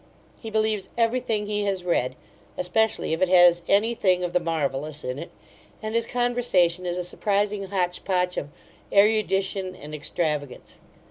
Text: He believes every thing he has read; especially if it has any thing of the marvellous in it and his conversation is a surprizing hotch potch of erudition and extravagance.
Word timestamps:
He 0.41 0.49
believes 0.49 0.89
every 0.97 1.19
thing 1.19 1.45
he 1.45 1.63
has 1.65 1.83
read; 1.83 2.15
especially 2.57 3.13
if 3.13 3.21
it 3.21 3.29
has 3.29 3.61
any 3.67 3.93
thing 3.93 4.23
of 4.23 4.33
the 4.33 4.39
marvellous 4.39 5.03
in 5.03 5.19
it 5.19 5.29
and 5.79 5.93
his 5.93 6.07
conversation 6.07 6.87
is 6.87 6.97
a 6.97 7.03
surprizing 7.03 7.65
hotch 7.67 8.03
potch 8.03 8.35
of 8.35 8.49
erudition 8.91 9.75
and 9.75 9.93
extravagance. 9.93 10.79